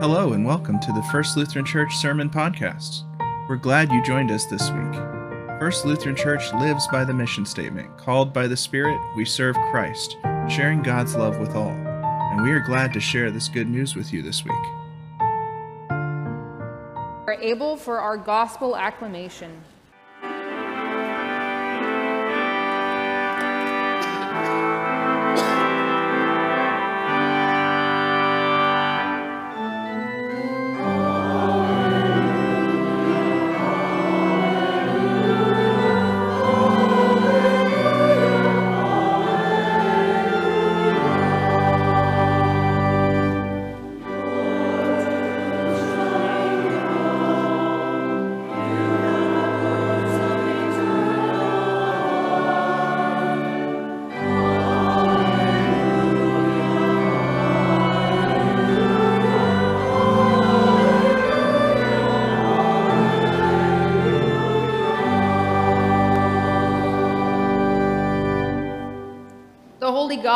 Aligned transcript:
Hello, 0.00 0.32
and 0.32 0.46
welcome 0.46 0.80
to 0.80 0.92
the 0.92 1.02
First 1.12 1.36
Lutheran 1.36 1.66
Church 1.66 1.94
Sermon 1.94 2.30
Podcast. 2.30 3.02
We're 3.50 3.56
glad 3.56 3.92
you 3.92 4.02
joined 4.02 4.30
us 4.30 4.46
this 4.46 4.70
week. 4.70 4.94
First 5.60 5.84
Lutheran 5.84 6.16
Church 6.16 6.50
lives 6.54 6.88
by 6.88 7.04
the 7.04 7.12
mission 7.12 7.44
statement 7.44 7.98
Called 7.98 8.32
by 8.32 8.46
the 8.46 8.56
Spirit, 8.56 8.98
we 9.14 9.26
serve 9.26 9.56
Christ, 9.70 10.16
sharing 10.48 10.80
God's 10.82 11.16
love 11.16 11.38
with 11.38 11.54
all. 11.54 11.68
And 11.68 12.42
we 12.42 12.50
are 12.50 12.60
glad 12.60 12.94
to 12.94 12.98
share 13.00 13.30
this 13.30 13.50
good 13.50 13.68
news 13.68 13.94
with 13.94 14.10
you 14.10 14.22
this 14.22 14.42
week. 14.42 14.54
We're 17.26 17.36
able 17.38 17.76
for 17.76 17.98
our 17.98 18.16
gospel 18.16 18.78
acclamation. 18.78 19.60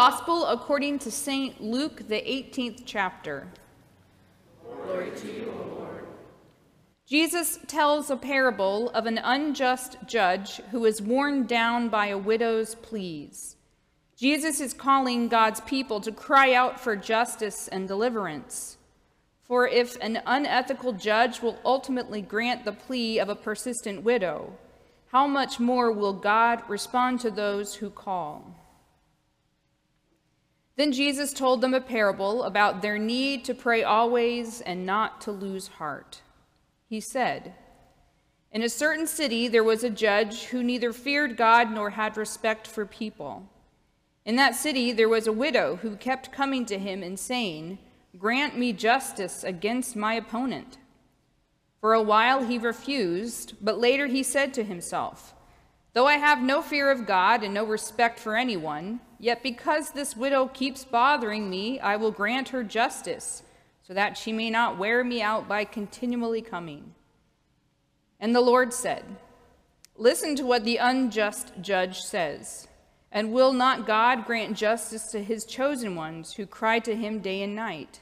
Gospel 0.07 0.45
according 0.49 0.99
to 0.99 1.11
St. 1.11 1.63
Luke, 1.63 2.09
the 2.09 2.17
18th 2.17 2.83
chapter. 2.85 3.49
Glory 4.85 5.11
to 5.17 5.27
you, 5.27 5.51
o 5.51 5.79
Lord. 5.79 6.07
Jesus 7.07 7.59
tells 7.67 8.11
a 8.11 8.17
parable 8.19 8.91
of 8.91 9.07
an 9.07 9.17
unjust 9.17 9.97
judge 10.07 10.57
who 10.73 10.85
is 10.85 11.01
worn 11.01 11.47
down 11.47 11.89
by 11.89 12.09
a 12.09 12.19
widow's 12.19 12.75
pleas. 12.75 13.57
Jesus 14.15 14.61
is 14.61 14.75
calling 14.75 15.29
God's 15.29 15.63
people 15.63 16.03
to 16.03 16.13
cry 16.13 16.53
out 16.53 16.79
for 16.79 16.97
justice 16.97 17.67
and 17.69 17.89
deliverance. 17.89 18.77
For 19.45 19.67
if 19.67 19.97
an 20.03 20.21
unethical 20.27 20.93
judge 20.93 21.41
will 21.41 21.59
ultimately 21.65 22.21
grant 22.21 22.67
the 22.67 22.73
plea 22.73 23.19
of 23.19 23.31
a 23.31 23.35
persistent 23.35 24.03
widow, 24.03 24.53
how 25.13 25.27
much 25.27 25.59
more 25.59 25.91
will 25.91 26.13
God 26.13 26.63
respond 26.69 27.21
to 27.21 27.31
those 27.31 27.77
who 27.77 27.89
call? 27.89 28.55
Then 30.77 30.93
Jesus 30.93 31.33
told 31.33 31.61
them 31.61 31.75
a 31.75 31.81
parable 31.81 32.43
about 32.43 32.83
their 32.83 32.99
need 32.99 33.45
to 33.45 33.55
pray 33.55 33.85
always 33.85 34.61
and 34.61 34.85
not 34.85 35.21
to 35.23 35.31
lose 35.31 35.69
heart. 35.69 36.23
He 36.89 37.01
said, 37.01 37.55
In 38.53 38.63
a 38.63 38.69
certain 38.69 39.07
city 39.07 39.47
there 39.47 39.63
was 39.63 39.85
a 39.85 39.91
judge 39.91 40.45
who 40.45 40.63
neither 40.63 40.93
feared 40.93 41.37
God 41.37 41.71
nor 41.71 41.91
had 41.91 42.17
respect 42.17 42.67
for 42.67 42.85
people. 42.85 43.49
In 44.25 44.37
that 44.37 44.57
city 44.57 44.93
there 44.93 45.09
was 45.09 45.27
a 45.27 45.33
widow 45.33 45.77
who 45.77 45.97
kept 45.97 46.33
coming 46.33 46.67
to 46.67 46.79
him 46.79 47.03
and 47.03 47.19
saying, 47.19 47.79
Grant 48.19 48.59
me 48.59 48.73
justice 48.73 49.45
against 49.45 49.95
my 49.95 50.15
opponent. 50.15 50.79
For 51.81 51.95
a 51.95 52.03
while 52.03 52.45
he 52.45 52.59
refused, 52.59 53.55
but 53.61 53.79
later 53.79 54.07
he 54.07 54.23
said 54.23 54.55
to 54.55 54.65
himself, 54.65 55.35
Though 55.93 56.07
I 56.07 56.15
have 56.15 56.43
no 56.43 56.63
fear 56.63 56.91
of 56.91 57.07
God 57.07 57.45
and 57.45 57.55
no 57.55 57.65
respect 57.65 58.19
for 58.19 58.37
anyone, 58.37 59.01
yet 59.19 59.43
because 59.43 59.91
this 59.91 60.17
widow 60.17 60.49
keeps 60.49 60.85
bothering 60.85 61.49
me, 61.49 61.81
I 61.81 61.97
will 61.97 62.11
grant 62.11 62.51
her 62.51 62.65
justice, 62.65 63.43
so 63.83 63.95
that 63.95 64.17
she 64.17 64.33
may 64.33 64.51
not 64.51 64.79
wear 64.79 65.05
me 65.05 65.21
out 65.21 65.49
by 65.49 65.65
continually 65.65 66.43
coming. 66.43 66.95
And 68.19 68.35
the 68.35 68.41
Lord 68.41 68.73
said, 68.73 69.05
Listen 69.97 70.35
to 70.37 70.45
what 70.45 70.65
the 70.65 70.79
unjust 70.79 71.53
judge 71.61 72.01
says. 72.01 72.67
And 73.13 73.33
will 73.33 73.53
not 73.53 73.87
God 73.87 74.25
grant 74.25 74.57
justice 74.57 75.13
to 75.13 75.23
his 75.23 75.45
chosen 75.45 75.95
ones 75.95 76.35
who 76.35 76.47
cry 76.47 76.81
to 76.81 76.97
him 76.97 77.21
day 77.21 77.43
and 77.43 77.55
night? 77.55 78.01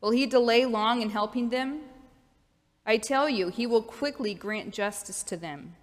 Will 0.00 0.12
he 0.12 0.24
delay 0.24 0.64
long 0.64 1.02
in 1.02 1.10
helping 1.10 1.50
them? 1.50 1.80
I 2.86 2.96
tell 2.96 3.28
you, 3.28 3.48
he 3.48 3.66
will 3.66 3.82
quickly 3.82 4.32
grant 4.32 4.72
justice 4.72 5.22
to 5.24 5.36
them. 5.36 5.74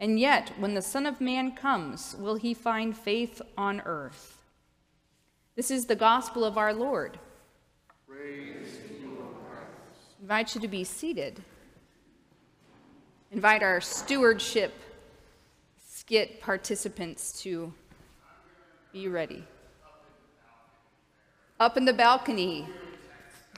And 0.00 0.18
yet, 0.18 0.52
when 0.58 0.74
the 0.74 0.82
Son 0.82 1.06
of 1.06 1.20
Man 1.20 1.52
comes, 1.52 2.16
will 2.18 2.36
he 2.36 2.54
find 2.54 2.96
faith 2.96 3.40
on 3.56 3.82
earth? 3.82 4.38
This 5.54 5.70
is 5.70 5.84
the 5.84 5.94
gospel 5.94 6.42
of 6.42 6.56
our 6.56 6.72
Lord. 6.72 7.18
Praise 8.08 8.80
invite 10.22 10.54
you 10.54 10.60
to 10.60 10.68
be 10.68 10.84
seated. 10.84 11.42
Invite 13.30 13.62
our 13.62 13.80
stewardship 13.80 14.72
skit 15.84 16.40
participants 16.40 17.42
to 17.42 17.72
be 18.92 19.08
ready. 19.08 19.44
Up 21.58 21.76
in 21.76 21.84
the 21.84 21.92
balcony, 21.92 22.66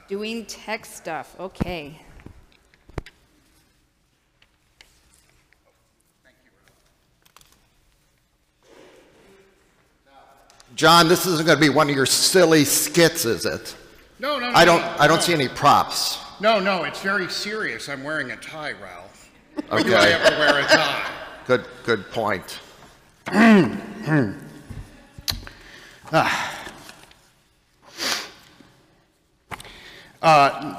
doing 0.09 0.47
tech 0.47 0.85
stuff. 0.85 1.37
Okay. 1.39 2.01
John, 10.75 11.09
this 11.09 11.27
isn't 11.27 11.47
going 11.47 11.59
to 11.59 11.61
be 11.61 11.69
one 11.69 11.91
of 11.91 11.97
your 11.97 12.07
silly 12.07 12.65
skits, 12.65 13.25
is 13.25 13.45
it? 13.45 13.77
No, 14.19 14.39
no, 14.39 14.51
no. 14.51 14.57
I 14.57 14.65
don't. 14.65 14.81
no, 14.81 14.97
I 14.99 15.07
don't 15.07 15.17
no. 15.19 15.23
see 15.23 15.35
any 15.35 15.49
props. 15.49 16.19
No, 16.41 16.59
no, 16.61 16.85
it's 16.85 17.01
very 17.03 17.29
serious. 17.29 17.89
I'm 17.89 18.03
wearing 18.05 18.31
a 18.31 18.37
tie, 18.37 18.73
Ralph. 18.73 19.31
Why 19.69 19.83
do 19.83 19.95
I 19.95 19.99
Okay. 19.99 20.13
have 20.13 20.27
to 20.31 20.39
wear 20.39 20.59
a 20.61 20.65
tie? 20.65 21.11
Good. 21.47 21.65
Good 21.85 22.11
point. 22.11 22.59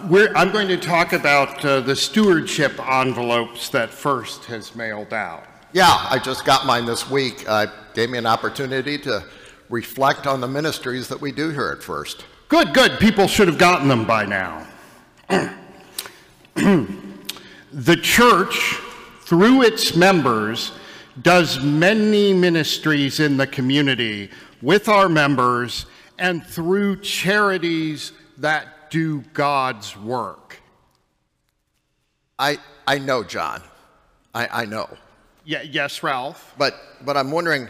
We're, 0.09 0.33
I'm 0.35 0.51
going 0.51 0.67
to 0.67 0.77
talk 0.77 1.13
about 1.13 1.63
uh, 1.65 1.81
the 1.81 1.95
stewardship 1.95 2.79
envelopes 2.79 3.69
that 3.69 3.89
First 3.89 4.45
has 4.45 4.75
mailed 4.75 5.13
out. 5.13 5.43
Yeah, 5.73 5.87
I 5.89 6.19
just 6.19 6.45
got 6.45 6.65
mine 6.65 6.85
this 6.85 7.09
week. 7.09 7.43
Uh, 7.47 7.67
gave 7.93 8.09
me 8.09 8.17
an 8.17 8.25
opportunity 8.25 8.97
to 8.99 9.23
reflect 9.69 10.27
on 10.27 10.41
the 10.41 10.47
ministries 10.47 11.07
that 11.07 11.19
we 11.19 11.31
do 11.31 11.49
here 11.49 11.69
at 11.69 11.83
First. 11.83 12.25
Good, 12.49 12.73
good. 12.73 12.99
People 12.99 13.27
should 13.27 13.47
have 13.47 13.57
gotten 13.57 13.87
them 13.87 14.05
by 14.05 14.25
now. 14.25 14.67
the 16.55 17.97
church, 18.01 18.75
through 19.21 19.63
its 19.63 19.95
members, 19.95 20.71
does 21.21 21.59
many 21.59 22.33
ministries 22.33 23.19
in 23.19 23.37
the 23.37 23.47
community 23.47 24.29
with 24.61 24.87
our 24.87 25.09
members 25.09 25.85
and 26.19 26.45
through 26.45 27.01
charities 27.01 28.11
that 28.37 28.89
do 28.89 29.21
God's 29.33 29.97
work. 29.97 30.61
I 32.37 32.57
I 32.87 32.99
know, 32.99 33.23
John. 33.23 33.61
I, 34.33 34.63
I 34.63 34.65
know. 34.65 34.89
Yeah, 35.45 35.61
yes, 35.61 36.03
Ralph. 36.03 36.53
But 36.57 36.75
but 37.05 37.17
I'm 37.17 37.31
wondering, 37.31 37.67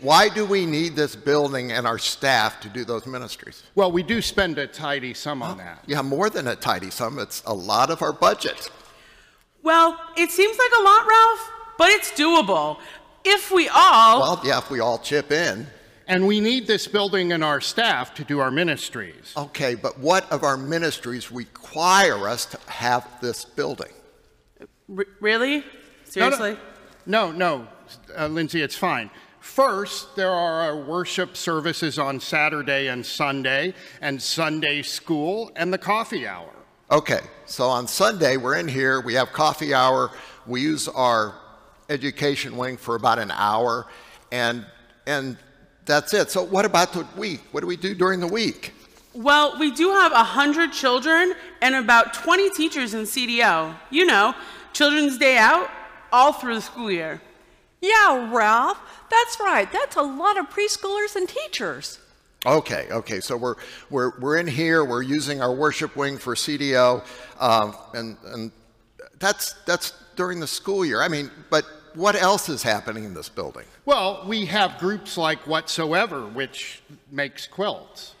why 0.00 0.28
do 0.28 0.44
we 0.44 0.66
need 0.66 0.96
this 0.96 1.14
building 1.16 1.72
and 1.72 1.86
our 1.86 1.98
staff 1.98 2.60
to 2.60 2.68
do 2.68 2.84
those 2.84 3.06
ministries? 3.06 3.62
Well, 3.74 3.92
we 3.92 4.02
do 4.02 4.20
spend 4.20 4.58
a 4.58 4.66
tidy 4.66 5.14
sum 5.14 5.42
on 5.42 5.58
that. 5.58 5.84
Yeah, 5.86 6.02
more 6.02 6.28
than 6.28 6.48
a 6.48 6.56
tidy 6.56 6.90
sum. 6.90 7.18
It's 7.18 7.42
a 7.46 7.54
lot 7.54 7.90
of 7.90 8.02
our 8.02 8.12
budget. 8.12 8.70
Well, 9.62 9.98
it 10.16 10.30
seems 10.30 10.58
like 10.58 10.70
a 10.78 10.82
lot, 10.82 11.06
Ralph, 11.06 11.50
but 11.78 11.88
it's 11.90 12.10
doable. 12.12 12.78
If 13.24 13.50
we 13.50 13.68
all. 13.68 14.20
Well, 14.20 14.40
yeah, 14.44 14.58
if 14.58 14.70
we 14.70 14.80
all 14.80 14.98
chip 14.98 15.32
in. 15.32 15.66
And 16.06 16.26
we 16.26 16.38
need 16.38 16.66
this 16.66 16.86
building 16.86 17.32
and 17.32 17.42
our 17.42 17.62
staff 17.62 18.14
to 18.16 18.24
do 18.24 18.38
our 18.38 18.50
ministries. 18.50 19.32
Okay, 19.36 19.74
but 19.74 19.98
what 19.98 20.30
of 20.30 20.42
our 20.42 20.58
ministries 20.58 21.32
require 21.32 22.28
us 22.28 22.44
to 22.46 22.58
have 22.66 23.08
this 23.22 23.46
building? 23.46 23.92
R- 24.94 25.06
really? 25.20 25.64
Seriously? 26.04 26.58
No, 27.06 27.32
no, 27.32 27.66
uh, 28.18 28.26
Lindsay, 28.26 28.60
it's 28.60 28.76
fine. 28.76 29.10
First, 29.44 30.16
there 30.16 30.30
are 30.30 30.62
our 30.62 30.76
worship 30.76 31.36
services 31.36 31.98
on 31.98 32.18
Saturday 32.18 32.88
and 32.88 33.04
Sunday, 33.04 33.74
and 34.00 34.20
Sunday 34.20 34.80
school, 34.80 35.52
and 35.54 35.70
the 35.70 35.78
coffee 35.78 36.26
hour. 36.26 36.50
Okay, 36.90 37.20
so 37.44 37.68
on 37.68 37.86
Sunday, 37.86 38.38
we're 38.38 38.56
in 38.56 38.66
here, 38.66 39.02
we 39.02 39.12
have 39.14 39.32
coffee 39.32 39.74
hour, 39.74 40.10
we 40.46 40.62
use 40.62 40.88
our 40.88 41.34
education 41.90 42.56
wing 42.56 42.78
for 42.78 42.96
about 42.96 43.18
an 43.18 43.30
hour, 43.30 43.86
and, 44.32 44.64
and 45.06 45.36
that's 45.84 46.14
it. 46.14 46.30
So 46.30 46.42
what 46.42 46.64
about 46.64 46.94
the 46.94 47.06
week? 47.14 47.42
What 47.52 47.60
do 47.60 47.66
we 47.66 47.76
do 47.76 47.94
during 47.94 48.20
the 48.20 48.26
week? 48.26 48.72
Well, 49.12 49.58
we 49.60 49.70
do 49.70 49.90
have 49.90 50.10
100 50.10 50.72
children 50.72 51.34
and 51.60 51.74
about 51.76 52.14
20 52.14 52.48
teachers 52.50 52.94
in 52.94 53.02
CDO. 53.02 53.76
You 53.90 54.06
know, 54.06 54.34
Children's 54.72 55.18
Day 55.18 55.36
Out, 55.36 55.68
all 56.10 56.32
through 56.32 56.54
the 56.54 56.62
school 56.62 56.90
year. 56.90 57.20
Yeah, 57.84 58.34
Ralph, 58.34 58.80
that's 59.14 59.40
right. 59.40 59.70
That's 59.72 59.96
a 59.96 60.02
lot 60.02 60.38
of 60.38 60.50
preschoolers 60.50 61.16
and 61.16 61.28
teachers. 61.28 61.98
Okay, 62.46 62.88
okay. 62.90 63.20
So 63.20 63.36
we're 63.36 63.54
we're 63.90 64.18
we're 64.20 64.36
in 64.36 64.46
here. 64.46 64.84
We're 64.84 65.02
using 65.02 65.40
our 65.40 65.54
worship 65.54 65.96
wing 65.96 66.18
for 66.18 66.34
CDO, 66.34 67.02
um, 67.40 67.74
and 67.94 68.16
and 68.26 68.52
that's 69.18 69.54
that's 69.64 69.94
during 70.16 70.40
the 70.40 70.46
school 70.46 70.84
year. 70.84 71.00
I 71.00 71.08
mean, 71.08 71.30
but 71.48 71.64
what 71.94 72.14
else 72.14 72.48
is 72.48 72.62
happening 72.62 73.04
in 73.04 73.14
this 73.14 73.28
building? 73.28 73.64
Well, 73.86 74.24
we 74.26 74.44
have 74.46 74.78
groups 74.78 75.16
like 75.16 75.46
Whatsoever, 75.46 76.26
which 76.26 76.82
makes 77.10 77.46
quilts. 77.46 78.14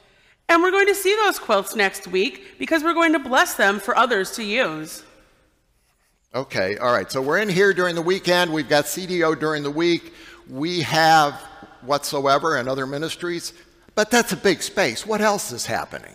And 0.48 0.62
we're 0.62 0.70
going 0.70 0.86
to 0.86 0.94
see 0.94 1.14
those 1.24 1.38
quilts 1.38 1.74
next 1.74 2.06
week 2.06 2.58
because 2.58 2.82
we're 2.82 2.94
going 2.94 3.12
to 3.14 3.18
bless 3.18 3.54
them 3.54 3.80
for 3.80 3.96
others 3.96 4.30
to 4.32 4.44
use. 4.44 5.02
Okay, 6.34 6.76
all 6.78 6.92
right. 6.92 7.10
So 7.12 7.22
we're 7.22 7.38
in 7.38 7.48
here 7.48 7.72
during 7.72 7.94
the 7.94 8.02
weekend. 8.02 8.52
We've 8.52 8.68
got 8.68 8.86
CDO 8.86 9.38
during 9.38 9.62
the 9.62 9.70
week. 9.70 10.12
We 10.50 10.80
have 10.82 11.34
Whatsoever 11.82 12.56
and 12.56 12.68
other 12.68 12.88
ministries, 12.88 13.52
but 13.94 14.10
that's 14.10 14.32
a 14.32 14.36
big 14.36 14.60
space. 14.60 15.06
What 15.06 15.20
else 15.20 15.52
is 15.52 15.64
happening? 15.64 16.12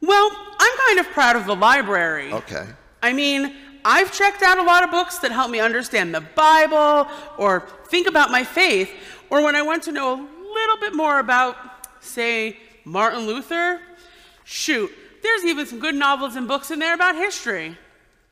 Well, 0.00 0.30
I'm 0.58 0.78
kind 0.86 1.00
of 1.00 1.06
proud 1.06 1.34
of 1.34 1.46
the 1.46 1.56
library. 1.56 2.32
Okay. 2.32 2.64
I 3.02 3.12
mean, 3.12 3.56
I've 3.84 4.12
checked 4.12 4.42
out 4.42 4.58
a 4.58 4.62
lot 4.62 4.84
of 4.84 4.92
books 4.92 5.18
that 5.18 5.32
help 5.32 5.50
me 5.50 5.58
understand 5.58 6.14
the 6.14 6.20
Bible 6.20 7.10
or 7.36 7.66
think 7.88 8.06
about 8.06 8.30
my 8.30 8.44
faith, 8.44 8.90
or 9.30 9.42
when 9.42 9.56
I 9.56 9.62
want 9.62 9.82
to 9.84 9.92
know 9.92 10.14
a 10.14 10.22
little 10.54 10.76
bit 10.78 10.94
more 10.94 11.18
about, 11.18 11.56
say, 12.00 12.56
Martin 12.84 13.26
Luther. 13.26 13.80
Shoot, 14.44 14.92
there's 15.24 15.44
even 15.44 15.66
some 15.66 15.80
good 15.80 15.96
novels 15.96 16.36
and 16.36 16.46
books 16.46 16.70
in 16.70 16.78
there 16.78 16.94
about 16.94 17.16
history. 17.16 17.76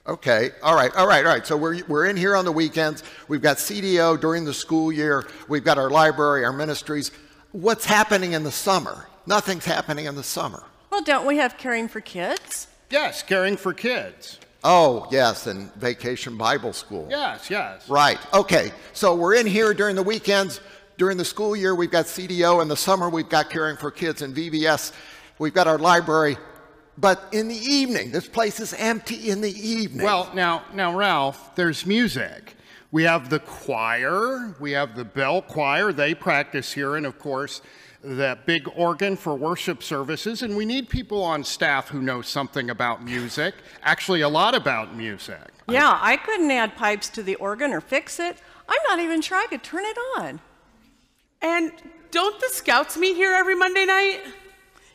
Okay, 0.07 0.51
all 0.63 0.75
right, 0.75 0.95
all 0.97 1.07
right, 1.07 1.25
all 1.25 1.33
right. 1.33 1.47
So 1.47 1.57
we're, 1.57 1.83
we're 1.89 2.05
in 2.07 2.17
here 2.17 2.37
on 2.37 2.45
the 2.45 2.53
weekends. 2.53 3.03
We've 3.27 3.41
got 3.41 3.57
CDO 3.57 4.21
during 4.21 4.45
the 4.45 4.53
school 4.53 4.93
year. 4.93 5.27
We've 5.49 5.65
got 5.65 5.79
our 5.79 5.89
library, 5.89 6.45
our 6.45 6.53
ministries. 6.53 7.11
What's 7.53 7.87
happening 7.87 8.33
in 8.33 8.43
the 8.43 8.53
summer? 8.53 9.09
Nothing's 9.27 9.65
happening 9.65 10.05
in 10.05 10.15
the 10.15 10.23
summer. 10.23 10.63
Well, 10.91 11.03
don't 11.03 11.27
we 11.27 11.39
have 11.39 11.57
caring 11.57 11.89
for 11.89 12.03
kids? 12.03 12.67
Yes, 12.91 13.23
caring 13.23 13.57
for 13.57 13.73
kids. 13.73 14.39
Oh, 14.63 15.09
yes, 15.11 15.47
and 15.47 15.73
Vacation 15.77 16.37
Bible 16.37 16.75
School. 16.75 17.07
Yes, 17.11 17.49
yes. 17.49 17.89
Right, 17.89 18.19
okay. 18.35 18.73
So 18.93 19.15
we're 19.15 19.35
in 19.37 19.47
here 19.47 19.73
during 19.73 19.97
the 19.97 20.03
weekends. 20.03 20.61
During 20.99 21.17
the 21.17 21.25
school 21.25 21.57
year, 21.57 21.75
we've 21.75 21.91
got 21.91 22.05
CDO. 22.05 22.61
In 22.61 22.69
the 22.69 22.77
summer, 22.77 23.09
we've 23.09 23.29
got 23.29 23.49
Caring 23.49 23.79
for 23.79 23.91
Kids 23.91 24.21
and 24.21 24.37
VBS. 24.37 24.93
We've 25.39 25.55
got 25.55 25.67
our 25.67 25.79
library. 25.79 26.37
But 26.97 27.29
in 27.33 27.49
the 27.49 27.57
evening, 27.57 28.13
this 28.13 28.29
place 28.29 28.61
is 28.61 28.73
empty 28.75 29.31
in 29.31 29.41
the 29.41 29.53
evening. 29.53 30.05
Well, 30.05 30.31
now, 30.35 30.65
now, 30.73 30.97
Ralph, 30.97 31.55
there's 31.57 31.85
music. 31.87 32.57
We 32.93 33.03
have 33.03 33.29
the 33.29 33.41
choir, 33.41 34.55
we 34.61 34.71
have 34.73 34.95
the 34.95 35.05
bell 35.05 35.43
choir, 35.43 35.93
they 35.93 36.15
practice 36.15 36.73
here, 36.73 36.95
and 36.95 37.05
of 37.05 37.19
course, 37.19 37.61
that 38.05 38.47
big 38.47 38.69
organ 38.77 39.17
for 39.17 39.35
worship 39.35 39.83
services. 39.83 40.43
And 40.43 40.57
we 40.57 40.65
need 40.65 40.89
people 40.89 41.21
on 41.21 41.43
staff 41.43 41.89
who 41.89 42.01
know 42.01 42.23
something 42.23 42.71
about 42.71 43.03
music, 43.03 43.55
actually, 43.83 44.21
a 44.21 44.29
lot 44.29 44.55
about 44.55 44.95
music. 44.95 45.41
Yeah, 45.69 45.99
I 46.01 46.17
couldn't 46.17 46.51
add 46.53 46.77
pipes 46.77 47.09
to 47.11 47.23
the 47.25 47.35
organ 47.37 47.73
or 47.73 47.81
fix 47.81 48.21
it. 48.21 48.37
I'm 48.69 48.81
not 48.87 49.01
even 49.01 49.21
sure 49.21 49.39
I 49.39 49.47
could 49.47 49.65
turn 49.65 49.85
it 49.85 49.99
on. 50.19 50.41
And 51.43 51.73
don't 52.13 52.39
the 52.41 52.49
scouts 52.53 52.97
meet 52.97 53.17
here 53.17 53.33
every 53.33 53.57
Monday 53.57 53.87
night? 53.87 54.21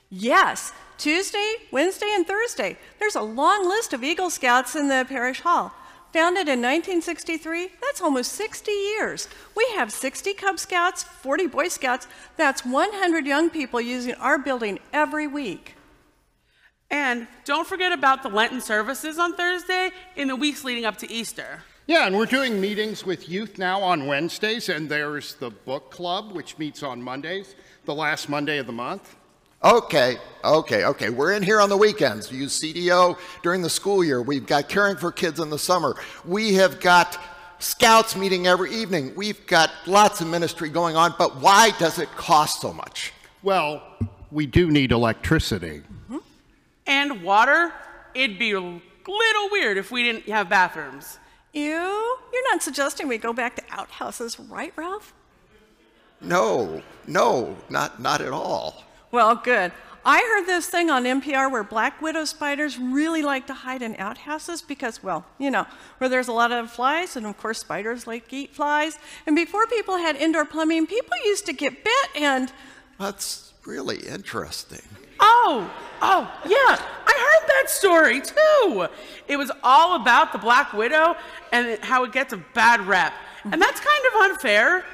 Yes, 0.09 0.71
Tuesday, 0.99 1.53
Wednesday, 1.71 2.11
and 2.13 2.27
Thursday. 2.27 2.77
There's 2.99 3.15
a 3.15 3.21
long 3.21 3.67
list 3.67 3.93
of 3.93 4.03
Eagle 4.03 4.29
Scouts 4.29 4.75
in 4.75 4.89
the 4.89 5.05
parish 5.07 5.39
hall. 5.39 5.71
Founded 6.11 6.49
in 6.49 6.59
1963, 6.59 7.69
that's 7.81 8.01
almost 8.01 8.33
60 8.33 8.69
years. 8.69 9.29
We 9.55 9.65
have 9.75 9.93
60 9.93 10.33
Cub 10.33 10.59
Scouts, 10.59 11.03
40 11.03 11.47
Boy 11.47 11.69
Scouts. 11.69 12.07
That's 12.35 12.65
100 12.65 13.25
young 13.25 13.49
people 13.49 13.79
using 13.79 14.15
our 14.15 14.37
building 14.37 14.79
every 14.91 15.25
week. 15.25 15.75
And 16.91 17.27
don't 17.45 17.65
forget 17.65 17.93
about 17.93 18.21
the 18.21 18.29
Lenten 18.29 18.59
services 18.59 19.17
on 19.19 19.35
Thursday 19.37 19.91
in 20.17 20.27
the 20.27 20.35
weeks 20.35 20.65
leading 20.65 20.83
up 20.83 20.97
to 20.97 21.09
Easter. 21.09 21.61
Yeah, 21.87 22.07
and 22.07 22.17
we're 22.17 22.25
doing 22.25 22.59
meetings 22.59 23.05
with 23.05 23.29
youth 23.29 23.57
now 23.57 23.81
on 23.81 24.05
Wednesdays, 24.05 24.67
and 24.67 24.89
there's 24.89 25.35
the 25.35 25.49
book 25.49 25.91
club, 25.91 26.33
which 26.33 26.57
meets 26.57 26.83
on 26.83 27.01
Mondays, 27.01 27.55
the 27.85 27.95
last 27.95 28.27
Monday 28.27 28.57
of 28.57 28.67
the 28.67 28.73
month. 28.73 29.15
Okay, 29.61 30.17
okay, 30.41 30.85
okay. 30.85 31.09
We're 31.09 31.33
in 31.33 31.43
here 31.43 31.59
on 31.59 31.67
the 31.67 31.75
weekends. 31.75 32.31
We 32.31 32.37
use 32.37 32.61
CDO 32.61 33.17
during 33.43 33.61
the 33.61 33.69
school 33.69 34.03
year. 34.03 34.21
We've 34.21 34.45
got 34.45 34.69
Caring 34.69 34.95
for 34.95 35.11
Kids 35.11 35.41
in 35.41 35.49
the 35.49 35.59
summer. 35.59 35.95
We 36.23 36.53
have 36.53 36.79
got 36.79 37.19
scouts 37.59 38.15
meeting 38.15 38.47
every 38.47 38.73
evening. 38.73 39.13
We've 39.17 39.45
got 39.47 39.69
lots 39.85 40.21
of 40.21 40.27
ministry 40.27 40.69
going 40.69 40.95
on, 40.95 41.13
but 41.17 41.41
why 41.41 41.71
does 41.77 41.99
it 41.99 42.09
cost 42.11 42.61
so 42.61 42.71
much? 42.71 43.11
Well, 43.43 43.83
we 44.31 44.45
do 44.45 44.71
need 44.71 44.93
electricity. 44.93 45.81
Mm-hmm. 46.05 46.17
And 46.87 47.21
water, 47.21 47.73
it'd 48.13 48.39
be 48.39 48.53
a 48.53 48.61
little 48.61 49.49
weird 49.51 49.77
if 49.77 49.91
we 49.91 50.03
didn't 50.03 50.29
have 50.29 50.47
bathrooms. 50.47 51.19
Ew, 51.51 51.63
you're 51.63 52.53
not 52.53 52.63
suggesting 52.63 53.09
we 53.09 53.17
go 53.17 53.33
back 53.33 53.57
to 53.57 53.63
outhouses, 53.71 54.39
right, 54.39 54.71
Ralph? 54.77 55.13
No, 56.21 56.81
no, 57.07 57.57
not, 57.69 58.01
not 58.01 58.21
at 58.21 58.31
all. 58.31 58.85
Well, 59.11 59.35
good. 59.35 59.71
I 60.05 60.19
heard 60.19 60.45
this 60.45 60.67
thing 60.67 60.89
on 60.89 61.03
NPR 61.03 61.51
where 61.51 61.63
black 61.63 62.01
widow 62.01 62.25
spiders 62.25 62.77
really 62.77 63.21
like 63.21 63.47
to 63.47 63.53
hide 63.53 63.81
in 63.81 63.95
outhouses 63.97 64.61
because, 64.61 65.03
well, 65.03 65.25
you 65.37 65.51
know, 65.51 65.65
where 65.97 66.09
there's 66.09 66.29
a 66.29 66.31
lot 66.31 66.51
of 66.51 66.71
flies, 66.71 67.15
and 67.15 67.25
of 67.25 67.37
course, 67.37 67.59
spiders 67.59 68.07
like 68.07 68.27
to 68.29 68.37
eat 68.37 68.55
flies. 68.55 68.97
And 69.27 69.35
before 69.35 69.67
people 69.67 69.97
had 69.97 70.15
indoor 70.15 70.45
plumbing, 70.45 70.87
people 70.87 71.17
used 71.25 71.45
to 71.47 71.53
get 71.53 71.83
bit 71.83 72.09
and. 72.15 72.51
That's 72.97 73.53
really 73.65 73.97
interesting. 73.97 74.81
Oh, 75.19 75.69
oh, 76.01 76.31
yeah, 76.45 76.81
I 77.05 77.39
heard 77.41 77.49
that 77.49 77.69
story 77.69 78.21
too. 78.21 78.87
It 79.27 79.37
was 79.37 79.51
all 79.63 80.01
about 80.01 80.31
the 80.31 80.37
Black 80.37 80.71
Widow 80.71 81.15
and 81.51 81.77
how 81.83 82.05
it 82.05 82.13
gets 82.13 82.31
a 82.31 82.37
bad 82.37 82.87
rep. 82.87 83.13
And 83.43 83.61
that's 83.61 83.79
kind 83.79 84.05
of 84.13 84.31
unfair. 84.31 84.85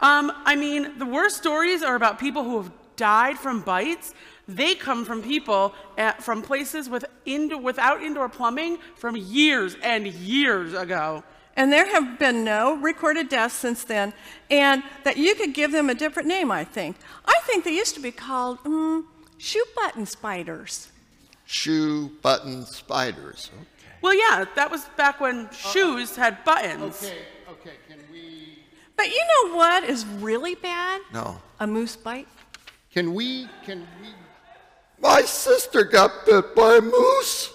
Um, 0.00 0.32
I 0.44 0.56
mean, 0.56 0.98
the 0.98 1.06
worst 1.06 1.36
stories 1.36 1.82
are 1.82 1.94
about 1.96 2.18
people 2.18 2.44
who 2.44 2.62
have 2.62 2.70
died 3.02 3.36
from 3.36 3.60
bites. 3.62 4.14
They 4.46 4.76
come 4.76 5.04
from 5.04 5.22
people 5.22 5.74
at, 5.98 6.22
from 6.22 6.40
places 6.40 6.88
with 6.88 7.04
indo- 7.24 7.58
without 7.58 8.00
indoor 8.00 8.28
plumbing 8.28 8.78
from 8.94 9.16
years 9.16 9.74
and 9.82 10.06
years 10.06 10.72
ago. 10.72 11.24
And 11.56 11.72
there 11.72 11.88
have 11.90 12.16
been 12.20 12.44
no 12.44 12.76
recorded 12.76 13.28
deaths 13.28 13.56
since 13.56 13.82
then, 13.82 14.14
and 14.50 14.84
that 15.02 15.16
you 15.16 15.34
could 15.34 15.52
give 15.52 15.72
them 15.72 15.90
a 15.90 15.94
different 15.94 16.28
name, 16.28 16.52
I 16.52 16.62
think. 16.62 16.96
I 17.26 17.38
think 17.42 17.64
they 17.64 17.74
used 17.74 17.96
to 17.96 18.00
be 18.00 18.12
called 18.12 18.58
mm, 18.62 19.02
shoe 19.36 19.64
button 19.74 20.06
spiders. 20.06 20.92
Shoe 21.44 22.12
button 22.22 22.64
spiders. 22.66 23.50
Okay. 23.52 23.94
Well, 24.00 24.14
yeah, 24.14 24.44
that 24.54 24.70
was 24.70 24.84
back 24.96 25.20
when 25.20 25.50
shoes 25.50 26.14
had 26.14 26.44
buttons. 26.44 27.02
Okay, 27.02 27.18
okay, 27.50 27.76
can 27.88 27.98
we, 28.12 28.58
But 28.96 29.08
you 29.08 29.22
know 29.30 29.56
what 29.56 29.82
is 29.82 30.06
really 30.06 30.54
bad? 30.54 31.00
No. 31.12 31.42
A 31.58 31.66
moose 31.66 31.96
bite. 31.96 32.28
Can 32.92 33.14
we, 33.14 33.48
can 33.64 33.86
we, 34.00 34.08
My 35.00 35.22
sister 35.22 35.82
got 35.82 36.26
bit 36.26 36.54
by 36.54 36.76
a 36.76 36.80
moose. 36.80 37.50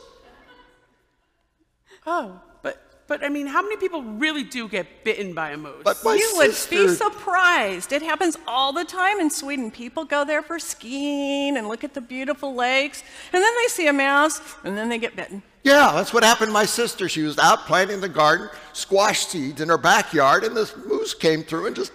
Oh, 2.07 2.41
but 2.63 3.05
but 3.07 3.23
I 3.23 3.29
mean, 3.29 3.45
how 3.45 3.61
many 3.61 3.77
people 3.77 4.01
really 4.01 4.43
do 4.43 4.67
get 4.67 5.03
bitten 5.03 5.33
by 5.33 5.51
a 5.51 5.57
moose? 5.57 5.83
But 5.83 6.03
my 6.03 6.15
you 6.15 6.33
would 6.37 6.55
be 6.69 6.87
surprised. 6.87 7.91
It 7.91 8.01
happens 8.01 8.37
all 8.47 8.73
the 8.73 8.83
time 8.83 9.19
in 9.19 9.29
Sweden. 9.29 9.69
People 9.69 10.05
go 10.05 10.25
there 10.25 10.41
for 10.41 10.57
skiing 10.57 11.55
and 11.55 11.67
look 11.67 11.83
at 11.83 11.93
the 11.93 12.01
beautiful 12.01 12.55
lakes, 12.55 13.03
and 13.31 13.43
then 13.43 13.53
they 13.61 13.67
see 13.67 13.87
a 13.87 13.93
mouse, 13.93 14.41
and 14.63 14.75
then 14.75 14.89
they 14.89 14.97
get 14.97 15.15
bitten. 15.15 15.43
Yeah, 15.63 15.91
that's 15.93 16.13
what 16.13 16.23
happened 16.23 16.49
to 16.49 16.53
my 16.53 16.65
sister. 16.65 17.07
She 17.07 17.21
was 17.21 17.37
out 17.37 17.65
planting 17.65 18.01
the 18.01 18.09
garden, 18.09 18.49
squash 18.73 19.27
seeds 19.27 19.61
in 19.61 19.69
her 19.69 19.77
backyard, 19.77 20.43
and 20.45 20.57
this 20.57 20.75
moose 20.75 21.13
came 21.13 21.43
through 21.43 21.67
and 21.67 21.75
just 21.75 21.91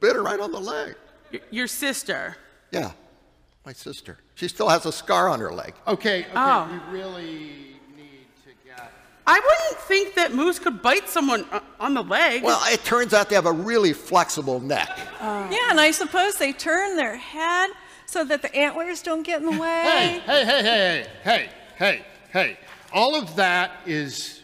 bit 0.00 0.16
her 0.16 0.22
right 0.22 0.40
on 0.40 0.52
the 0.52 0.60
leg. 0.60 0.96
Your 1.50 1.66
sister. 1.66 2.36
Yeah, 2.74 2.90
my 3.64 3.72
sister. 3.72 4.18
She 4.34 4.48
still 4.48 4.68
has 4.68 4.84
a 4.84 4.92
scar 4.92 5.28
on 5.28 5.38
her 5.40 5.52
leg. 5.52 5.74
okay, 5.86 6.20
okay, 6.22 6.30
Oh. 6.34 6.68
we 6.90 6.98
really 6.98 7.22
need 7.96 8.26
to 8.44 8.50
get, 8.66 8.90
I 9.26 9.38
wouldn't 9.38 9.80
think 9.86 10.14
that 10.16 10.34
moose 10.34 10.58
could 10.58 10.82
bite 10.82 11.08
someone 11.08 11.46
uh, 11.52 11.60
on 11.78 11.94
the 11.94 12.02
leg. 12.02 12.42
Well, 12.42 12.60
it 12.72 12.84
turns 12.84 13.14
out 13.14 13.28
they 13.28 13.36
have 13.36 13.46
a 13.46 13.52
really 13.52 13.92
flexible 13.92 14.58
neck. 14.60 14.90
Yeah, 15.20 15.56
and 15.70 15.80
I 15.80 15.92
suppose 15.92 16.34
they 16.36 16.52
turn 16.52 16.96
their 16.96 17.16
head 17.16 17.70
so 18.06 18.24
that 18.24 18.42
the 18.42 18.54
antlers 18.54 19.02
don't 19.02 19.22
get 19.22 19.40
in 19.40 19.46
the 19.46 19.52
way. 19.60 19.82
hey, 19.82 20.18
way. 20.18 20.22
hey, 20.26 20.44
hey, 20.44 20.62
hey, 20.62 21.06
hey, 21.24 21.48
hey, 21.78 22.02
hey. 22.32 22.58
All 22.92 23.14
of 23.14 23.36
that 23.36 23.70
is 23.86 24.42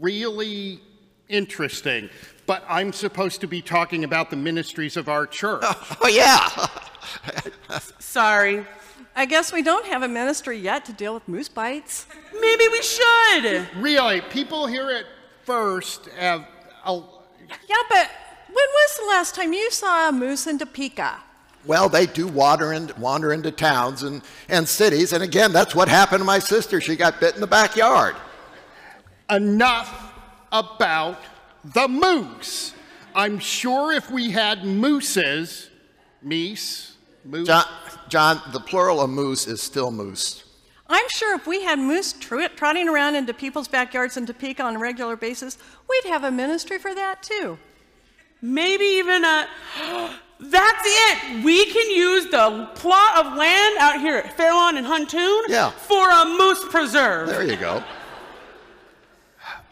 really 0.00 0.80
interesting, 1.28 2.08
but 2.46 2.62
I'm 2.68 2.92
supposed 2.92 3.40
to 3.40 3.46
be 3.46 3.60
talking 3.62 4.04
about 4.04 4.28
the 4.30 4.36
ministries 4.36 4.96
of 4.98 5.08
our 5.08 5.26
church. 5.26 5.64
Oh, 6.02 6.08
yeah. 6.08 6.48
Sorry. 7.98 8.64
I 9.16 9.26
guess 9.26 9.52
we 9.52 9.62
don't 9.62 9.86
have 9.86 10.02
a 10.02 10.08
ministry 10.08 10.58
yet 10.58 10.84
to 10.86 10.92
deal 10.92 11.14
with 11.14 11.28
moose 11.28 11.48
bites. 11.48 12.06
Maybe 12.40 12.64
we 12.68 12.82
should. 12.82 13.68
Really, 13.76 14.20
people 14.22 14.66
here 14.66 14.90
at 14.90 15.04
First 15.44 16.06
have. 16.18 16.46
A, 16.86 17.02
Yeah, 17.68 17.76
but 17.88 18.10
when 18.48 18.56
was 18.56 18.96
the 18.98 19.06
last 19.06 19.34
time 19.34 19.52
you 19.52 19.70
saw 19.70 20.08
a 20.08 20.12
moose 20.12 20.46
in 20.46 20.58
Topeka? 20.58 21.20
Well, 21.66 21.88
they 21.88 22.06
do 22.06 22.26
wander 22.26 22.72
in, 22.72 22.90
wander 22.98 23.32
into 23.32 23.50
towns 23.50 24.02
and, 24.02 24.22
and 24.48 24.68
cities, 24.68 25.12
and 25.12 25.22
again, 25.22 25.52
that's 25.52 25.74
what 25.74 25.88
happened 25.88 26.20
to 26.20 26.24
my 26.24 26.38
sister. 26.38 26.80
She 26.80 26.96
got 26.96 27.20
bit 27.20 27.34
in 27.34 27.40
the 27.40 27.46
backyard. 27.46 28.16
enough 29.30 30.12
about 30.52 31.18
the 31.64 31.88
moose. 31.88 32.74
I'm 33.14 33.38
sure 33.38 33.92
if 33.92 34.10
we 34.10 34.30
had 34.30 34.64
mooses, 34.64 35.70
meese, 36.24 36.93
moose. 37.24 37.46
John, 37.46 37.64
John, 38.08 38.40
the 38.52 38.60
plural 38.60 39.00
of 39.00 39.10
moose 39.10 39.46
is 39.46 39.62
still 39.62 39.90
moose. 39.90 40.44
I'm 40.88 41.08
sure 41.08 41.34
if 41.34 41.46
we 41.46 41.62
had 41.62 41.78
moose 41.78 42.12
tr- 42.12 42.46
trotting 42.56 42.88
around 42.88 43.16
into 43.16 43.32
people's 43.32 43.68
backyards 43.68 44.16
in 44.16 44.26
Topeka 44.26 44.62
on 44.62 44.76
a 44.76 44.78
regular 44.78 45.16
basis, 45.16 45.56
we'd 45.88 46.10
have 46.10 46.24
a 46.24 46.30
ministry 46.30 46.78
for 46.78 46.94
that 46.94 47.22
too. 47.22 47.58
Maybe 48.42 48.84
even 48.84 49.24
a. 49.24 49.48
That's 50.40 50.82
it. 50.84 51.44
We 51.44 51.64
can 51.72 51.90
use 51.96 52.24
the 52.26 52.68
plot 52.74 53.24
of 53.24 53.36
land 53.36 53.76
out 53.78 54.00
here 54.00 54.16
at 54.18 54.36
Fairlawn 54.36 54.76
and 54.76 54.84
Huntoon 54.86 55.42
Yeah. 55.48 55.70
for 55.70 56.10
a 56.10 56.24
moose 56.26 56.62
preserve. 56.70 57.28
There 57.28 57.44
you 57.44 57.56
go. 57.56 57.82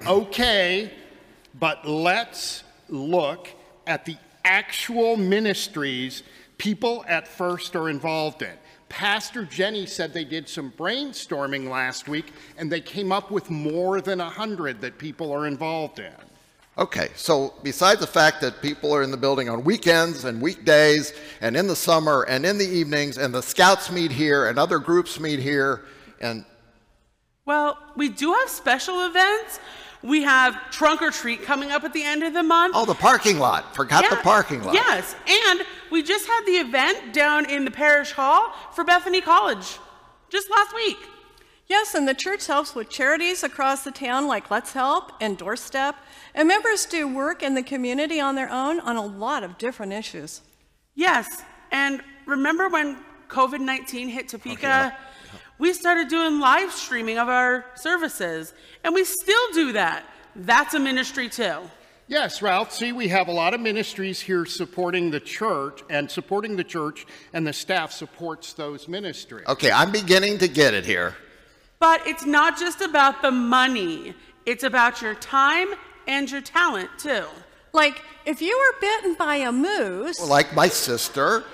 Okay, 0.07 0.91
but 1.59 1.87
let's 1.87 2.65
look 2.89 3.49
at 3.87 4.05
the 4.05 4.17
actual 4.45 5.17
ministries 5.17 6.23
people 6.63 7.05
at 7.09 7.27
First 7.27 7.75
are 7.75 7.91
involved 7.91 8.41
in. 8.41 8.53
Pastor 8.89 9.45
Jenny 9.45 9.85
said 9.85 10.15
they 10.15 10.25
did 10.25 10.49
some 10.49 10.71
brainstorming 10.71 11.69
last 11.69 12.07
week 12.07 12.33
and 12.57 12.71
they 12.71 12.81
came 12.81 13.11
up 13.11 13.33
with 13.33 13.51
more 13.51 14.01
than 14.01 14.21
a 14.21 14.27
100 14.27 14.81
that 14.81 14.97
people 14.97 15.33
are 15.33 15.49
involved 15.49 15.99
in. 15.99 16.13
Okay, 16.79 17.09
so 17.17 17.55
besides 17.65 17.99
the 17.99 18.07
fact 18.07 18.41
that 18.43 18.63
people 18.63 18.95
are 18.95 19.03
in 19.03 19.11
the 19.11 19.17
building 19.17 19.49
on 19.49 19.65
weekends 19.65 20.25
and 20.25 20.41
weekdays 20.41 21.13
and 21.41 21.57
in 21.57 21.67
the 21.67 21.75
summer 21.75 22.27
and 22.29 22.47
in 22.47 22.59
the 22.59 22.69
evenings 22.69 23.19
and 23.19 23.35
the 23.35 23.43
scouts 23.43 23.91
meet 23.91 24.13
here 24.13 24.47
and 24.47 24.57
other 24.57 24.79
groups 24.79 25.19
meet 25.19 25.41
here 25.41 25.83
and 26.21 26.45
Well, 27.45 27.77
we 27.97 28.09
do 28.09 28.33
have 28.35 28.49
special 28.49 29.05
events. 29.07 29.59
We 30.03 30.23
have 30.23 30.71
trunk 30.71 31.01
or 31.01 31.11
treat 31.11 31.43
coming 31.43 31.71
up 31.71 31.85
at 31.85 31.93
the 31.93 32.03
end 32.03 32.23
of 32.23 32.33
the 32.33 32.43
month. 32.43 32.75
oh, 32.77 32.85
the 32.85 32.95
parking 32.95 33.39
lot. 33.39 33.75
Forgot 33.75 34.11
the 34.11 34.17
parking 34.17 34.65
lot. 34.65 34.75
Yes, 34.75 35.15
and 35.29 35.63
we 35.91 36.03
just 36.03 36.27
had 36.27 36.45
the 36.45 36.53
event 36.53 37.15
down 37.15 37.49
in 37.49 37.65
the 37.65 37.71
parish 37.71 38.13
hall 38.13 38.53
for 38.73 38.83
Bethany 38.85 39.21
College 39.21 39.79
just 40.29 40.51
last 40.51 40.75
week. 40.75 40.99
Yes, 41.69 41.95
and 41.95 42.07
the 42.09 42.15
church 42.15 42.47
helps 42.49 42.75
with 42.75 42.91
charities 42.91 43.43
across 43.45 43.85
the 43.85 43.93
town 43.93 44.27
like 44.27 44.51
Let's 44.51 44.73
Help 44.73 45.13
and 45.21 45.39
Doorstep, 45.39 45.95
and 46.35 46.49
members 46.49 46.85
do 46.85 47.07
work 47.07 47.43
in 47.43 47.55
the 47.55 47.63
community 47.63 48.21
on 48.21 48.35
their 48.35 48.51
own 48.51 48.81
on 48.81 48.97
a 48.97 49.05
lot 49.07 49.43
of 49.45 49.57
different 49.57 49.93
issues. 49.93 50.43
Yes, 50.95 51.43
and 51.71 52.03
remember 52.27 52.69
when 52.69 52.99
COVID 53.29 53.61
19 53.61 54.09
hit 54.09 54.29
Topeka? 54.29 54.97
We 55.63 55.73
started 55.73 56.09
doing 56.09 56.41
live 56.41 56.73
streaming 56.73 57.19
of 57.19 57.29
our 57.29 57.65
services, 57.77 58.53
and 58.83 58.93
we 58.93 59.05
still 59.05 59.53
do 59.53 59.75
that. 59.75 60.05
That's 60.35 60.75
a 60.75 60.81
ministry 60.81 61.29
too. 61.29 61.59
Yes, 62.09 62.43
Ralph. 62.43 62.73
See, 62.73 62.91
we 62.91 63.07
have 63.07 63.29
a 63.29 63.33
lot 63.33 63.55
of 63.55 63.61
ministries 63.61 64.21
here 64.21 64.45
supporting 64.45 65.13
the 65.13 65.21
church 65.21 65.85
and 65.89 66.11
supporting 66.11 66.57
the 66.57 66.65
church, 66.65 67.07
and 67.33 67.47
the 67.47 67.53
staff 67.53 67.93
supports 67.93 68.55
those 68.55 68.89
ministries. 68.89 69.47
Okay, 69.47 69.71
I'm 69.71 69.93
beginning 69.93 70.39
to 70.39 70.49
get 70.49 70.75
it 70.75 70.85
here. 70.85 71.15
But 71.79 72.05
it's 72.09 72.27
not 72.27 72.59
just 72.59 72.81
about 72.81 73.23
the 73.23 73.31
money, 73.31 74.17
it's 74.45 74.65
about 74.65 75.01
your 75.01 75.15
time 75.15 75.69
and 76.09 76.29
your 76.29 76.41
talent 76.41 76.91
too. 76.99 77.27
Like, 77.73 78.03
if 78.27 78.43
you 78.43 78.59
were 78.59 78.81
bitten 78.81 79.15
by 79.15 79.37
a 79.37 79.53
moose, 79.53 80.19
Like 80.19 80.57
my 80.57 80.67
sister. 80.67 81.45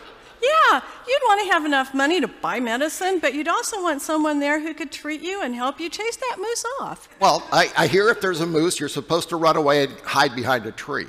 Yeah, 0.42 0.80
you'd 1.06 1.22
want 1.26 1.46
to 1.46 1.52
have 1.52 1.64
enough 1.64 1.94
money 1.94 2.20
to 2.20 2.28
buy 2.28 2.60
medicine, 2.60 3.18
but 3.18 3.34
you'd 3.34 3.48
also 3.48 3.82
want 3.82 4.02
someone 4.02 4.40
there 4.40 4.60
who 4.60 4.74
could 4.74 4.92
treat 4.92 5.20
you 5.20 5.42
and 5.42 5.54
help 5.54 5.80
you 5.80 5.88
chase 5.88 6.16
that 6.16 6.36
moose 6.38 6.64
off. 6.80 7.08
Well, 7.20 7.46
I, 7.52 7.70
I 7.76 7.86
hear 7.86 8.08
if 8.08 8.20
there's 8.20 8.40
a 8.40 8.46
moose, 8.46 8.78
you're 8.78 8.88
supposed 8.88 9.28
to 9.30 9.36
run 9.36 9.56
away 9.56 9.84
and 9.84 9.92
hide 10.00 10.34
behind 10.34 10.66
a 10.66 10.72
tree. 10.72 11.06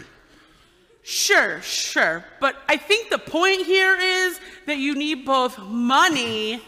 Sure, 1.02 1.62
sure. 1.62 2.24
But 2.40 2.56
I 2.68 2.78
think 2.78 3.10
the 3.10 3.18
point 3.18 3.66
here 3.66 3.96
is 3.96 4.40
that 4.68 4.78
you 4.78 4.96
need 4.96 5.26
both 5.26 5.58
money 5.60 6.62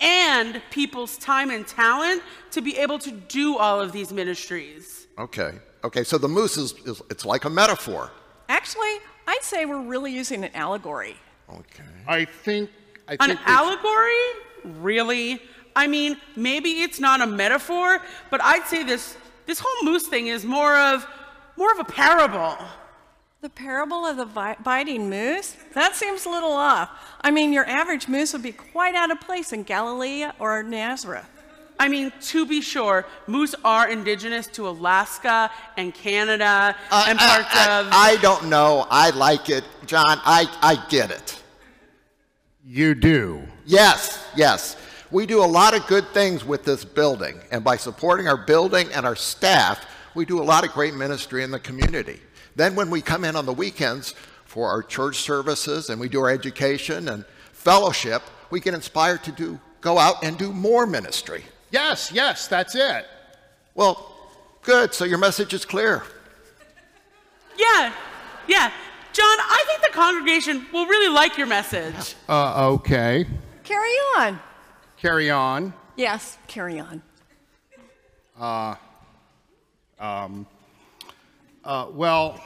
and 0.00 0.62
people's 0.70 1.18
time 1.18 1.50
and 1.50 1.66
talent 1.66 2.22
to 2.52 2.62
be 2.62 2.78
able 2.78 2.98
to 3.00 3.10
do 3.10 3.58
all 3.58 3.80
of 3.80 3.92
these 3.92 4.12
ministries. 4.12 5.06
Okay. 5.18 5.52
Okay, 5.82 6.04
so 6.04 6.18
the 6.18 6.28
moose 6.28 6.56
is, 6.56 6.74
is 6.84 7.02
it's 7.10 7.24
like 7.24 7.44
a 7.44 7.50
metaphor. 7.50 8.10
Actually, 8.48 8.98
I'd 9.26 9.42
say 9.42 9.64
we're 9.64 9.82
really 9.82 10.12
using 10.12 10.44
an 10.44 10.54
allegory. 10.54 11.16
Okay. 11.58 11.84
I 12.06 12.24
think. 12.24 12.70
I 13.08 13.12
An 13.14 13.18
think 13.18 13.40
we- 13.46 13.52
allegory? 13.52 14.24
Really? 14.80 15.40
I 15.74 15.86
mean, 15.86 16.16
maybe 16.36 16.82
it's 16.82 17.00
not 17.00 17.20
a 17.20 17.26
metaphor, 17.26 18.00
but 18.30 18.40
I'd 18.42 18.66
say 18.66 18.82
this 18.82 19.16
this 19.46 19.58
whole 19.60 19.82
moose 19.90 20.06
thing 20.06 20.26
is 20.28 20.44
more 20.44 20.76
of 20.76 21.06
more 21.56 21.72
of 21.72 21.78
a 21.78 21.84
parable. 21.84 22.56
The 23.40 23.48
parable 23.48 24.04
of 24.04 24.16
the 24.18 24.26
vi- 24.26 24.56
biting 24.62 25.08
moose? 25.08 25.56
That 25.74 25.94
seems 25.96 26.26
a 26.26 26.28
little 26.28 26.52
off. 26.52 26.90
I 27.22 27.30
mean, 27.30 27.52
your 27.54 27.66
average 27.66 28.06
moose 28.06 28.32
would 28.34 28.42
be 28.42 28.52
quite 28.52 28.94
out 28.94 29.10
of 29.10 29.18
place 29.20 29.52
in 29.52 29.62
Galilee 29.62 30.26
or 30.38 30.62
Nazareth. 30.62 31.24
I 31.78 31.88
mean, 31.88 32.12
to 32.22 32.44
be 32.44 32.60
sure, 32.60 33.06
moose 33.26 33.54
are 33.64 33.88
indigenous 33.88 34.46
to 34.48 34.68
Alaska 34.68 35.50
and 35.78 35.94
Canada 35.94 36.76
uh, 36.90 37.04
and 37.08 37.18
I- 37.18 37.26
parts 37.42 37.48
I, 37.56 37.80
of. 37.80 37.88
I 37.90 38.16
don't 38.20 38.50
know. 38.50 38.86
I 38.90 39.08
like 39.10 39.48
it. 39.48 39.64
John, 39.86 40.04
I, 40.24 40.46
I 40.60 40.84
get 40.90 41.10
it. 41.10 41.39
You 42.64 42.94
do. 42.94 43.42
Yes, 43.64 44.24
yes. 44.36 44.76
We 45.10 45.26
do 45.26 45.42
a 45.42 45.46
lot 45.46 45.74
of 45.74 45.86
good 45.86 46.06
things 46.08 46.44
with 46.44 46.64
this 46.64 46.84
building, 46.84 47.40
and 47.50 47.64
by 47.64 47.76
supporting 47.76 48.28
our 48.28 48.36
building 48.36 48.88
and 48.92 49.04
our 49.04 49.16
staff, 49.16 49.84
we 50.14 50.24
do 50.24 50.40
a 50.40 50.44
lot 50.44 50.64
of 50.64 50.72
great 50.72 50.94
ministry 50.94 51.42
in 51.42 51.50
the 51.50 51.58
community. 51.58 52.20
Then, 52.56 52.74
when 52.74 52.90
we 52.90 53.00
come 53.00 53.24
in 53.24 53.34
on 53.34 53.46
the 53.46 53.52
weekends 53.52 54.14
for 54.44 54.68
our 54.68 54.82
church 54.82 55.16
services 55.16 55.90
and 55.90 56.00
we 56.00 56.08
do 56.08 56.20
our 56.20 56.30
education 56.30 57.08
and 57.08 57.24
fellowship, 57.52 58.22
we 58.50 58.60
get 58.60 58.74
inspired 58.74 59.22
to 59.24 59.32
do 59.32 59.58
go 59.80 59.98
out 59.98 60.22
and 60.22 60.36
do 60.36 60.52
more 60.52 60.86
ministry. 60.86 61.44
Yes, 61.70 62.10
yes, 62.12 62.46
that's 62.48 62.74
it. 62.74 63.06
Well, 63.74 64.14
good. 64.62 64.92
So 64.92 65.04
your 65.04 65.18
message 65.18 65.54
is 65.54 65.64
clear. 65.64 66.02
yeah, 67.56 67.92
yeah. 68.46 68.72
John, 69.12 69.26
I 69.26 69.64
think 69.66 69.82
the 69.82 69.92
congregation 69.92 70.66
will 70.72 70.86
really 70.86 71.12
like 71.12 71.36
your 71.36 71.46
message. 71.46 72.14
Uh, 72.28 72.70
okay. 72.74 73.26
Carry 73.64 73.94
on. 74.16 74.38
Carry 74.96 75.30
on. 75.30 75.74
Yes, 75.96 76.38
carry 76.46 76.78
on. 76.78 77.02
Uh, 78.38 78.76
um, 79.98 80.46
uh, 81.64 81.86
well, 81.92 82.40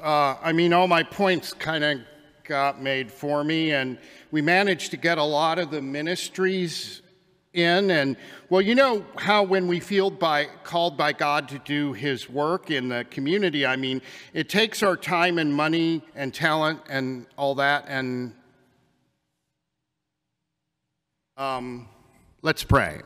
uh, 0.00 0.36
I 0.42 0.52
mean, 0.52 0.72
all 0.72 0.88
my 0.88 1.02
points 1.02 1.52
kind 1.52 1.84
of 1.84 2.00
got 2.44 2.82
made 2.82 3.12
for 3.12 3.44
me, 3.44 3.72
and 3.72 3.96
we 4.30 4.42
managed 4.42 4.90
to 4.90 4.96
get 4.96 5.18
a 5.18 5.22
lot 5.22 5.58
of 5.58 5.70
the 5.70 5.80
ministries 5.80 7.02
in. 7.52 7.90
And 7.90 8.16
well, 8.50 8.60
you 8.60 8.74
know 8.74 9.04
how 9.16 9.42
when 9.42 9.68
we 9.68 9.80
feel 9.80 10.10
by 10.10 10.46
called 10.64 10.96
by 10.96 11.12
God 11.12 11.48
to 11.48 11.58
do 11.58 11.92
His 11.92 12.28
work 12.28 12.70
in 12.70 12.88
the 12.88 13.04
community, 13.10 13.66
I 13.66 13.76
mean, 13.76 14.02
it 14.32 14.48
takes 14.48 14.82
our 14.82 14.96
time 14.96 15.38
and 15.38 15.54
money 15.54 16.02
and 16.14 16.32
talent 16.32 16.80
and 16.88 17.26
all 17.36 17.54
that. 17.56 17.84
And 17.88 18.34
um, 21.36 21.88
let's 22.42 22.64
pray. 22.64 23.00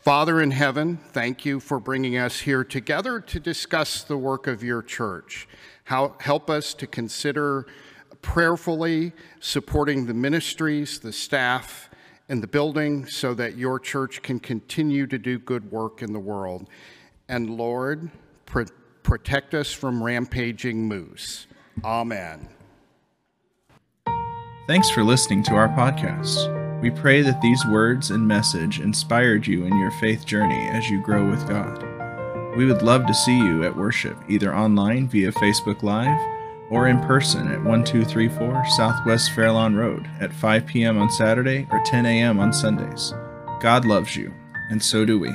Father 0.00 0.42
in 0.42 0.50
heaven, 0.50 0.96
thank 0.96 1.44
you 1.44 1.60
for 1.60 1.78
bringing 1.78 2.16
us 2.16 2.40
here 2.40 2.64
together 2.64 3.20
to 3.20 3.38
discuss 3.38 4.02
the 4.02 4.16
work 4.16 4.48
of 4.48 4.60
your 4.60 4.82
church. 4.82 5.46
How, 5.84 6.16
help 6.18 6.50
us 6.50 6.74
to 6.74 6.88
consider 6.88 7.66
prayerfully 8.20 9.12
supporting 9.38 10.06
the 10.06 10.14
ministries, 10.14 10.98
the 10.98 11.12
staff, 11.12 11.88
and 12.32 12.42
the 12.42 12.46
building 12.46 13.04
so 13.04 13.34
that 13.34 13.58
your 13.58 13.78
church 13.78 14.22
can 14.22 14.40
continue 14.40 15.06
to 15.06 15.18
do 15.18 15.38
good 15.38 15.70
work 15.70 16.00
in 16.00 16.14
the 16.14 16.18
world. 16.18 16.66
And 17.28 17.58
Lord, 17.58 18.10
pr- 18.46 18.62
protect 19.02 19.52
us 19.52 19.70
from 19.70 20.02
rampaging 20.02 20.88
moose. 20.88 21.46
Amen. 21.84 22.48
Thanks 24.66 24.88
for 24.88 25.04
listening 25.04 25.42
to 25.42 25.54
our 25.56 25.68
podcast. 25.68 26.80
We 26.80 26.90
pray 26.90 27.20
that 27.20 27.42
these 27.42 27.66
words 27.66 28.10
and 28.10 28.26
message 28.26 28.80
inspired 28.80 29.46
you 29.46 29.66
in 29.66 29.78
your 29.78 29.90
faith 30.00 30.24
journey 30.24 30.68
as 30.70 30.88
you 30.88 31.02
grow 31.02 31.28
with 31.28 31.46
God. 31.46 31.84
We 32.56 32.64
would 32.64 32.80
love 32.80 33.06
to 33.08 33.14
see 33.14 33.36
you 33.36 33.62
at 33.64 33.76
worship, 33.76 34.16
either 34.26 34.54
online 34.54 35.06
via 35.06 35.32
Facebook 35.32 35.82
Live 35.82 36.18
or 36.72 36.88
in 36.88 36.98
person 37.00 37.46
at 37.48 37.62
1234 37.62 38.64
Southwest 38.70 39.30
Fairlawn 39.32 39.76
Road 39.76 40.08
at 40.20 40.32
5 40.32 40.66
p.m. 40.66 40.98
on 40.98 41.10
Saturday 41.10 41.68
or 41.70 41.80
10 41.84 42.06
a.m. 42.06 42.40
on 42.40 42.52
Sundays. 42.52 43.12
God 43.60 43.84
loves 43.84 44.16
you, 44.16 44.32
and 44.70 44.82
so 44.82 45.04
do 45.04 45.18
we. 45.18 45.30